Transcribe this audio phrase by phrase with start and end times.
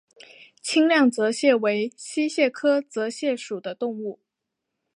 [0.63, 4.19] 清亮泽蟹为溪蟹科泽蟹属的动物。